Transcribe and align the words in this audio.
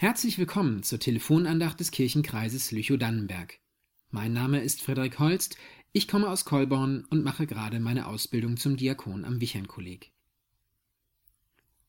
Herzlich 0.00 0.38
willkommen 0.38 0.82
zur 0.82 0.98
Telefonandacht 0.98 1.78
des 1.78 1.90
Kirchenkreises 1.90 2.72
Lüchow-Dannenberg. 2.72 3.58
Mein 4.10 4.32
Name 4.32 4.62
ist 4.62 4.80
Frederik 4.80 5.18
Holst, 5.18 5.58
ich 5.92 6.08
komme 6.08 6.30
aus 6.30 6.46
Kolborn 6.46 7.04
und 7.10 7.22
mache 7.22 7.46
gerade 7.46 7.80
meine 7.80 8.06
Ausbildung 8.06 8.56
zum 8.56 8.78
Diakon 8.78 9.26
am 9.26 9.42
Wichern-Kolleg. 9.42 10.10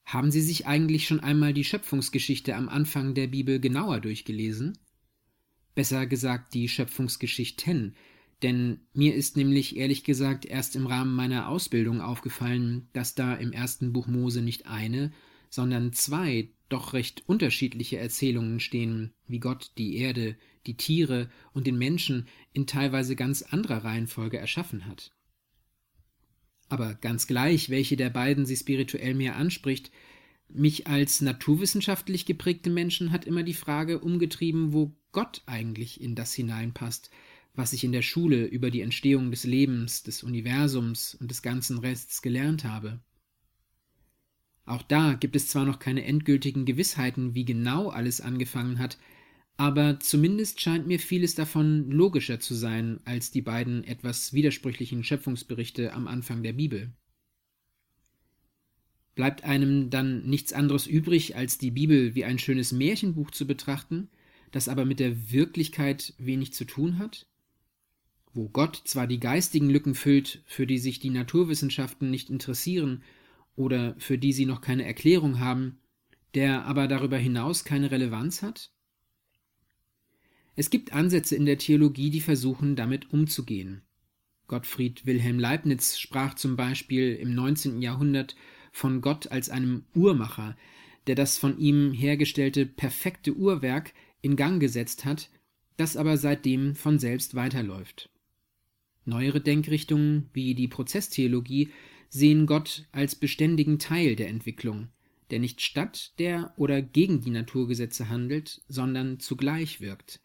Haben 0.04 0.30
Sie 0.30 0.42
sich 0.42 0.68
eigentlich 0.68 1.08
schon 1.08 1.22
einmal 1.22 1.54
die 1.54 1.64
Schöpfungsgeschichte 1.64 2.54
am 2.54 2.68
Anfang 2.68 3.14
der 3.14 3.28
Bibel 3.28 3.62
genauer 3.62 4.02
durchgelesen? 4.02 4.78
Besser 5.74 6.06
gesagt 6.06 6.54
die 6.54 6.68
Schöpfungsgeschichten, 6.68 7.96
denn 8.44 8.82
mir 8.94 9.16
ist 9.16 9.38
nämlich 9.38 9.78
ehrlich 9.78 10.04
gesagt 10.04 10.46
erst 10.46 10.76
im 10.76 10.86
Rahmen 10.86 11.16
meiner 11.16 11.48
Ausbildung 11.48 12.02
aufgefallen, 12.02 12.90
dass 12.92 13.16
da 13.16 13.36
im 13.36 13.54
ersten 13.54 13.94
Buch 13.94 14.08
Mose 14.08 14.42
nicht 14.42 14.68
eine, 14.68 15.14
sondern 15.50 15.94
zwei 15.94 16.50
doch 16.72 16.94
recht 16.94 17.24
unterschiedliche 17.28 17.98
Erzählungen 17.98 18.60
stehen, 18.60 19.14
wie 19.28 19.40
Gott 19.40 19.72
die 19.78 19.98
Erde, 19.98 20.38
die 20.66 20.78
Tiere 20.78 21.30
und 21.54 21.68
den 21.68 21.78
Menschen 21.78 22.28
in 22.54 22.68
teilweise 22.68 23.16
ganz 23.16 23.42
anderer 23.42 23.84
Reihenfolge 23.84 24.38
erschaffen 24.38 24.86
hat. 24.86 25.12
Aber 26.70 26.94
ganz 26.96 27.28
gleich, 27.28 27.70
welche 27.70 27.98
der 27.98 28.10
beiden 28.10 28.46
sie 28.46 28.56
spirituell 28.56 29.14
mehr 29.14 29.36
anspricht, 29.36 29.92
mich 30.48 30.88
als 30.88 31.22
naturwissenschaftlich 31.22 32.26
geprägte 32.26 32.70
Menschen 32.70 33.12
hat 33.12 33.26
immer 33.26 33.44
die 33.44 33.54
Frage 33.54 34.00
umgetrieben, 34.00 34.74
wo 34.74 34.96
Gott 35.12 35.44
eigentlich 35.46 36.02
in 36.02 36.16
das 36.16 36.34
hineinpasst, 36.34 37.10
was 37.54 37.74
ich 37.74 37.84
in 37.84 37.92
der 37.92 38.02
Schule 38.02 38.46
über 38.46 38.72
die 38.72 38.82
Entstehung 38.82 39.32
des 39.32 39.44
Lebens, 39.44 40.04
des 40.04 40.24
Universums 40.24 41.16
und 41.16 41.30
des 41.32 41.42
ganzen 41.42 41.80
Rests 41.80 42.22
gelernt 42.22 42.64
habe. 42.64 43.02
Auch 44.66 44.84
da 44.84 45.14
gibt 45.14 45.36
es 45.36 45.48
zwar 45.48 45.66
noch 45.66 45.80
keine 45.80 46.06
endgültigen 46.06 46.66
Gewissheiten, 46.66 47.34
wie 47.36 47.46
genau 47.46 47.90
alles 47.90 48.22
angefangen 48.22 48.80
hat, 48.80 48.98
aber 49.58 50.00
zumindest 50.00 50.62
scheint 50.62 50.88
mir 50.88 51.00
vieles 51.00 51.36
davon 51.36 51.90
logischer 51.92 52.40
zu 52.40 52.56
sein 52.56 53.00
als 53.06 53.32
die 53.32 53.42
beiden 53.42 53.84
etwas 53.84 54.34
widersprüchlichen 54.34 55.04
Schöpfungsberichte 55.04 55.94
am 55.94 56.08
Anfang 56.08 56.42
der 56.42 56.54
Bibel. 56.54 56.94
Bleibt 59.14 59.44
einem 59.44 59.90
dann 59.90 60.24
nichts 60.28 60.54
anderes 60.54 60.88
übrig, 60.88 61.36
als 61.36 61.58
die 61.58 61.72
Bibel 61.72 62.16
wie 62.16 62.24
ein 62.24 62.40
schönes 62.40 62.72
Märchenbuch 62.72 63.32
zu 63.32 63.46
betrachten, 63.46 64.10
das 64.52 64.68
aber 64.68 64.86
mit 64.86 65.00
der 65.00 65.32
Wirklichkeit 65.32 66.14
wenig 66.18 66.54
zu 66.54 66.66
tun 66.66 66.98
hat? 66.98 67.28
Wo 68.34 68.48
Gott 68.48 68.82
zwar 68.86 69.08
die 69.08 69.20
geistigen 69.20 69.70
Lücken 69.70 69.96
füllt, 69.96 70.42
für 70.46 70.66
die 70.66 70.78
sich 70.78 71.00
die 71.00 71.10
Naturwissenschaften 71.10 72.10
nicht 72.10 72.30
interessieren 72.30 73.04
oder 73.56 73.96
für 73.98 74.18
die 74.18 74.34
sie 74.34 74.46
noch 74.46 74.62
keine 74.62 74.86
Erklärung 74.86 75.40
haben, 75.40 75.80
der 76.34 76.66
aber 76.66 76.88
darüber 76.88 77.18
hinaus 77.18 77.64
keine 77.64 77.92
Relevanz 77.92 78.42
hat? 78.42 78.72
Es 80.56 80.70
gibt 80.70 80.94
Ansätze 80.94 81.36
in 81.36 81.46
der 81.46 81.58
Theologie, 81.58 82.10
die 82.10 82.22
versuchen, 82.22 82.76
damit 82.76 83.12
umzugehen. 83.14 83.82
Gottfried 84.48 85.06
Wilhelm 85.06 85.40
Leibniz 85.40 85.98
sprach 85.98 86.34
zum 86.34 86.58
Beispiel 86.58 87.16
im 87.16 87.34
19. 87.34 87.82
Jahrhundert 87.82 88.36
von 88.72 89.02
Gott 89.02 89.32
als 89.32 89.50
einem 89.50 89.86
Uhrmacher, 89.96 90.58
der 91.08 91.16
das 91.16 91.38
von 91.38 91.58
ihm 91.58 91.94
hergestellte 91.94 92.66
perfekte 92.66 93.34
Uhrwerk 93.34 93.94
in 94.22 94.36
Gang 94.36 94.60
gesetzt 94.60 95.06
hat, 95.06 95.30
das 95.78 95.98
aber 95.98 96.18
seitdem 96.18 96.76
von 96.76 97.00
selbst 97.00 97.34
weiterläuft. 97.34 98.10
Neuere 99.06 99.42
Denkrichtungen 99.42 100.30
wie 100.34 100.54
die 100.54 100.68
Prozesstheologie 100.68 101.70
sehen 102.12 102.46
Gott 102.46 102.86
als 102.92 103.16
beständigen 103.16 103.80
Teil 103.80 104.16
der 104.16 104.28
Entwicklung, 104.28 104.90
der 105.32 105.40
nicht 105.40 105.62
statt 105.62 106.14
der 106.20 106.54
oder 106.58 106.82
gegen 106.82 107.22
die 107.22 107.30
Naturgesetze 107.32 108.10
handelt, 108.10 108.62
sondern 108.68 109.20
zugleich 109.20 109.80
wirkt. 109.80 110.20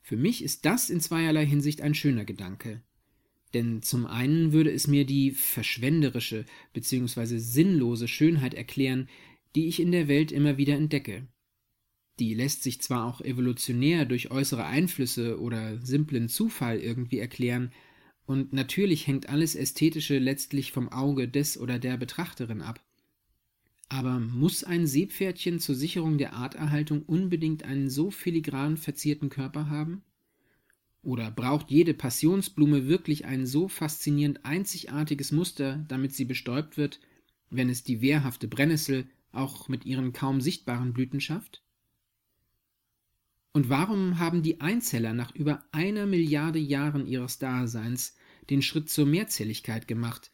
Für 0.00 0.16
mich 0.16 0.42
ist 0.42 0.64
das 0.64 0.90
in 0.90 1.00
zweierlei 1.00 1.44
Hinsicht 1.44 1.82
ein 1.82 1.94
schöner 1.94 2.24
Gedanke. 2.24 2.82
Denn 3.52 3.82
zum 3.82 4.06
einen 4.06 4.52
würde 4.52 4.70
es 4.70 4.86
mir 4.86 5.04
die 5.04 5.32
verschwenderische 5.32 6.46
bzw. 6.72 7.38
sinnlose 7.38 8.08
Schönheit 8.08 8.54
erklären, 8.54 9.08
die 9.54 9.66
ich 9.66 9.80
in 9.80 9.92
der 9.92 10.08
Welt 10.08 10.32
immer 10.32 10.56
wieder 10.56 10.76
entdecke. 10.76 11.26
Die 12.18 12.34
lässt 12.34 12.62
sich 12.62 12.80
zwar 12.80 13.06
auch 13.06 13.20
evolutionär 13.20 14.04
durch 14.04 14.30
äußere 14.30 14.64
Einflüsse 14.64 15.40
oder 15.40 15.84
simplen 15.84 16.28
Zufall 16.28 16.78
irgendwie 16.78 17.18
erklären, 17.18 17.72
und 18.26 18.52
natürlich 18.52 19.06
hängt 19.06 19.28
alles 19.28 19.54
Ästhetische 19.54 20.18
letztlich 20.18 20.72
vom 20.72 20.88
Auge 20.88 21.28
des 21.28 21.58
oder 21.58 21.78
der 21.78 21.96
Betrachterin 21.96 22.62
ab. 22.62 22.80
Aber 23.88 24.20
muss 24.20 24.64
ein 24.64 24.86
Seepferdchen 24.86 25.60
zur 25.60 25.74
Sicherung 25.74 26.16
der 26.16 26.32
Arterhaltung 26.32 27.02
unbedingt 27.02 27.62
einen 27.64 27.90
so 27.90 28.10
filigran 28.10 28.78
verzierten 28.78 29.28
Körper 29.28 29.68
haben? 29.68 30.02
Oder 31.02 31.30
braucht 31.30 31.70
jede 31.70 31.94
Passionsblume 31.94 32.86
wirklich 32.86 33.24
ein 33.26 33.44
so 33.44 33.68
faszinierend 33.68 34.44
einzigartiges 34.44 35.32
Muster, 35.32 35.84
damit 35.88 36.14
sie 36.14 36.24
bestäubt 36.24 36.76
wird, 36.76 37.00
wenn 37.50 37.68
es 37.68 37.82
die 37.82 38.00
wehrhafte 38.00 38.48
Brennnessel 38.48 39.10
auch 39.32 39.68
mit 39.68 39.84
ihren 39.84 40.12
kaum 40.12 40.40
sichtbaren 40.40 40.92
Blüten 40.92 41.20
schafft? 41.20 41.61
Und 43.52 43.68
warum 43.68 44.18
haben 44.18 44.42
die 44.42 44.60
Einzeller 44.60 45.12
nach 45.12 45.34
über 45.34 45.62
einer 45.72 46.06
Milliarde 46.06 46.58
Jahren 46.58 47.06
ihres 47.06 47.38
Daseins 47.38 48.16
den 48.48 48.62
Schritt 48.62 48.88
zur 48.88 49.06
Mehrzelligkeit 49.06 49.86
gemacht 49.86 50.30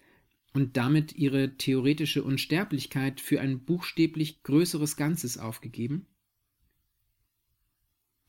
und 0.53 0.77
damit 0.77 1.15
ihre 1.17 1.57
theoretische 1.57 2.23
Unsterblichkeit 2.23 3.21
für 3.21 3.41
ein 3.41 3.65
buchstäblich 3.65 4.43
größeres 4.45 4.97
Ganzes 4.97 5.37
aufgegeben? 5.37 6.07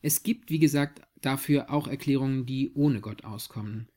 Es 0.02 0.22
gibt, 0.22 0.50
wie 0.50 0.58
gesagt, 0.58 1.02
dafür 1.20 1.70
auch 1.70 1.86
Erklärungen, 1.86 2.46
die 2.46 2.72
ohne 2.74 3.00
Gott 3.00 3.24
auskommen. 3.24 3.88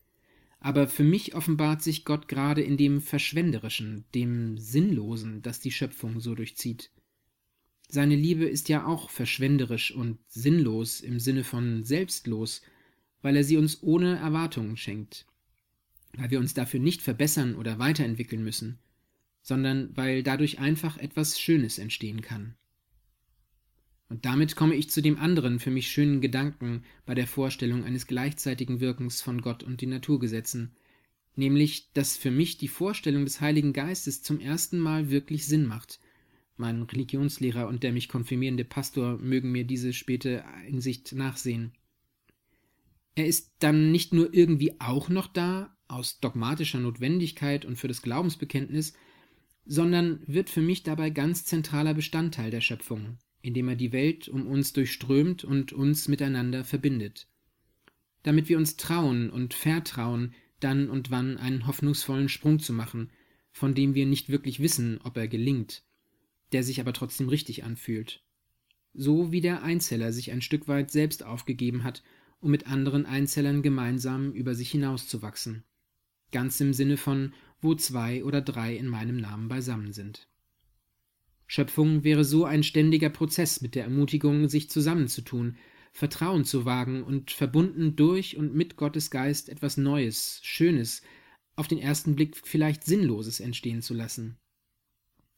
Aber 0.59 0.87
für 0.87 1.03
mich 1.03 1.35
offenbart 1.35 1.81
sich 1.81 2.05
Gott 2.05 2.27
gerade 2.27 2.61
in 2.61 2.77
dem 2.77 3.01
Verschwenderischen, 3.01 4.05
dem 4.13 4.57
Sinnlosen, 4.57 5.41
das 5.41 5.59
die 5.59 5.71
Schöpfung 5.71 6.19
so 6.19 6.35
durchzieht. 6.35 6.91
Seine 7.93 8.15
Liebe 8.15 8.45
ist 8.45 8.69
ja 8.69 8.87
auch 8.87 9.11
verschwenderisch 9.11 9.91
und 9.91 10.17
sinnlos 10.27 10.99
im 10.99 11.19
Sinne 11.19 11.43
von 11.43 11.83
selbstlos, 11.83 12.63
weil 13.21 13.35
er 13.35 13.43
sie 13.43 13.55
uns 13.55 13.83
ohne 13.83 14.15
Erwartungen 14.17 14.77
schenkt, 14.77 15.27
weil 16.17 16.31
wir 16.31 16.39
uns 16.39 16.55
dafür 16.55 16.79
nicht 16.79 17.03
verbessern 17.03 17.53
oder 17.53 17.77
weiterentwickeln 17.77 18.43
müssen, 18.43 18.79
sondern 19.43 19.95
weil 19.95 20.23
dadurch 20.23 20.57
einfach 20.57 20.97
etwas 20.97 21.39
Schönes 21.39 21.77
entstehen 21.77 22.21
kann. 22.21 22.55
Und 24.09 24.25
damit 24.25 24.55
komme 24.55 24.73
ich 24.73 24.89
zu 24.89 25.03
dem 25.03 25.19
anderen 25.19 25.59
für 25.59 25.69
mich 25.69 25.91
schönen 25.91 26.19
Gedanken 26.19 26.85
bei 27.05 27.13
der 27.13 27.27
Vorstellung 27.27 27.83
eines 27.83 28.07
gleichzeitigen 28.07 28.79
Wirkens 28.79 29.21
von 29.21 29.39
Gott 29.39 29.61
und 29.61 29.81
den 29.81 29.91
Naturgesetzen, 29.91 30.71
nämlich 31.35 31.91
dass 31.93 32.17
für 32.17 32.31
mich 32.31 32.57
die 32.57 32.69
Vorstellung 32.69 33.23
des 33.23 33.39
Heiligen 33.39 33.71
Geistes 33.71 34.23
zum 34.23 34.39
ersten 34.39 34.79
Mal 34.79 35.11
wirklich 35.11 35.45
Sinn 35.45 35.67
macht, 35.67 35.99
mein 36.55 36.83
Religionslehrer 36.83 37.67
und 37.67 37.83
der 37.83 37.91
mich 37.91 38.09
konfirmierende 38.09 38.65
Pastor 38.65 39.17
mögen 39.17 39.51
mir 39.51 39.65
diese 39.65 39.93
späte 39.93 40.45
Einsicht 40.45 41.13
nachsehen. 41.13 41.73
Er 43.15 43.27
ist 43.27 43.53
dann 43.59 43.91
nicht 43.91 44.13
nur 44.13 44.33
irgendwie 44.33 44.79
auch 44.79 45.09
noch 45.09 45.27
da, 45.27 45.75
aus 45.87 46.19
dogmatischer 46.19 46.79
Notwendigkeit 46.79 47.65
und 47.65 47.75
für 47.75 47.87
das 47.87 48.01
Glaubensbekenntnis, 48.01 48.93
sondern 49.65 50.21
wird 50.25 50.49
für 50.49 50.61
mich 50.61 50.83
dabei 50.83 51.09
ganz 51.09 51.45
zentraler 51.45 51.93
Bestandteil 51.93 52.51
der 52.51 52.61
Schöpfung, 52.61 53.17
indem 53.41 53.69
er 53.69 53.75
die 53.75 53.91
Welt 53.91 54.27
um 54.27 54.47
uns 54.47 54.73
durchströmt 54.73 55.43
und 55.43 55.73
uns 55.73 56.07
miteinander 56.07 56.63
verbindet. 56.63 57.27
Damit 58.23 58.49
wir 58.49 58.57
uns 58.57 58.77
trauen 58.77 59.29
und 59.29 59.53
vertrauen, 59.53 60.33
dann 60.59 60.89
und 60.89 61.11
wann 61.11 61.37
einen 61.37 61.67
hoffnungsvollen 61.67 62.29
Sprung 62.29 62.59
zu 62.59 62.73
machen, 62.73 63.11
von 63.51 63.75
dem 63.75 63.95
wir 63.95 64.05
nicht 64.05 64.29
wirklich 64.29 64.59
wissen, 64.59 64.99
ob 65.03 65.17
er 65.17 65.27
gelingt, 65.27 65.83
der 66.53 66.63
sich 66.63 66.79
aber 66.79 66.93
trotzdem 66.93 67.29
richtig 67.29 67.63
anfühlt. 67.63 68.23
So 68.93 69.31
wie 69.31 69.41
der 69.41 69.63
Einzeller 69.63 70.13
sich 70.13 70.31
ein 70.31 70.41
Stück 70.41 70.67
weit 70.67 70.91
selbst 70.91 71.23
aufgegeben 71.23 71.83
hat, 71.83 72.03
um 72.39 72.51
mit 72.51 72.67
anderen 72.67 73.05
Einzellern 73.05 73.63
gemeinsam 73.63 74.31
über 74.31 74.53
sich 74.53 74.69
hinauszuwachsen. 74.69 75.63
Ganz 76.31 76.59
im 76.61 76.73
Sinne 76.73 76.97
von, 76.97 77.33
wo 77.59 77.73
zwei 77.73 78.23
oder 78.23 78.41
drei 78.41 78.75
in 78.75 78.87
meinem 78.87 79.17
Namen 79.17 79.47
beisammen 79.47 79.93
sind. 79.93 80.27
Schöpfung 81.47 82.03
wäre 82.03 82.23
so 82.23 82.45
ein 82.45 82.63
ständiger 82.63 83.09
Prozess 83.09 83.61
mit 83.61 83.75
der 83.75 83.83
Ermutigung, 83.85 84.47
sich 84.47 84.69
zusammenzutun, 84.69 85.57
Vertrauen 85.91 86.45
zu 86.45 86.65
wagen 86.65 87.03
und 87.03 87.31
verbunden 87.31 87.95
durch 87.95 88.37
und 88.37 88.55
mit 88.55 88.77
Gottes 88.77 89.11
Geist 89.11 89.49
etwas 89.49 89.77
Neues, 89.77 90.39
Schönes, 90.43 91.01
auf 91.55 91.67
den 91.67 91.77
ersten 91.77 92.15
Blick 92.15 92.35
vielleicht 92.43 92.83
Sinnloses 92.83 93.39
entstehen 93.39 93.81
zu 93.81 93.93
lassen 93.93 94.37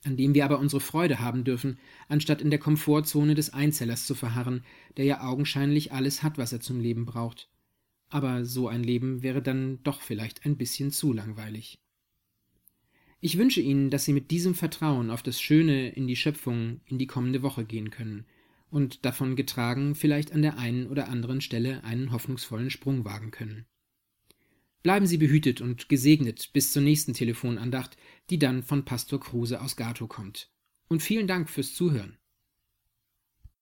an 0.06 0.18
dem 0.18 0.34
wir 0.34 0.46
aber 0.46 0.60
unsere 0.60 0.80
Freude 0.80 1.20
haben 1.20 1.44
dürfen, 1.44 1.78
anstatt 2.08 2.42
in 2.42 2.50
der 2.50 2.60
Komfortzone 2.60 3.36
des 3.36 3.54
Einzellers 3.54 4.06
zu 4.06 4.16
verharren, 4.16 4.64
der 4.98 5.06
ja 5.06 5.22
augenscheinlich 5.24 5.92
alles 5.92 6.24
hat, 6.24 6.38
was 6.38 6.54
er 6.54 6.62
zum 6.62 6.80
Leben 6.80 7.06
braucht. 7.06 7.50
Aber 8.10 8.46
so 8.46 8.68
ein 8.68 8.84
Leben 8.84 9.24
wäre 9.24 9.42
dann 9.42 9.80
doch 9.84 10.02
vielleicht 10.02 10.46
ein 10.46 10.58
bisschen 10.58 10.92
zu 10.92 11.12
langweilig. 11.12 11.80
Ich 13.20 13.38
wünsche 13.38 13.62
Ihnen, 13.62 13.90
dass 13.90 14.06
Sie 14.06 14.14
mit 14.14 14.30
diesem 14.30 14.54
Vertrauen 14.54 15.10
auf 15.10 15.24
das 15.24 15.42
Schöne 15.42 15.90
in 15.90 16.06
die 16.06 16.16
Schöpfung 16.16 16.82
in 16.86 17.00
die 17.00 17.08
kommende 17.08 17.42
Woche 17.42 17.66
gehen 17.66 17.90
können 17.90 18.26
und 18.70 19.06
davon 19.06 19.36
getragen 19.36 19.96
vielleicht 19.96 20.32
an 20.32 20.42
der 20.42 20.60
einen 20.60 20.88
oder 20.88 21.08
anderen 21.08 21.42
Stelle 21.42 21.84
einen 21.84 22.12
hoffnungsvollen 22.12 22.70
Sprung 22.70 23.06
wagen 23.06 23.32
können. 23.32 23.66
Bleiben 24.86 25.08
Sie 25.08 25.18
behütet 25.18 25.62
und 25.62 25.90
gesegnet 25.90 26.54
bis 26.54 26.72
zur 26.72 26.84
nächsten 26.84 27.14
Telefonandacht, 27.14 27.98
die 28.30 28.38
dann 28.38 28.62
von 28.62 28.86
Pastor 28.86 29.20
Kruse 29.20 29.60
aus 29.60 29.78
Gato 29.78 30.06
kommt. 30.06 30.52
Und 30.88 31.02
vielen 31.02 31.26
Dank 31.26 31.50
fürs 31.50 31.74
Zuhören. 31.74 32.20